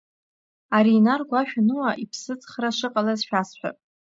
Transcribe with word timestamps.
Ари 0.77 0.91
инарго 0.97 1.35
ашәаныуа 1.41 1.89
иԥсыҵхра 2.03 2.69
шыҟалаз 2.77 3.19
шәасҳәап. 3.27 3.77